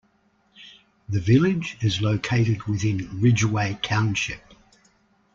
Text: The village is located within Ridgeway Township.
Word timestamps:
The 1.09 1.19
village 1.19 1.77
is 1.81 2.01
located 2.01 2.63
within 2.63 3.21
Ridgeway 3.21 3.77
Township. 3.83 4.41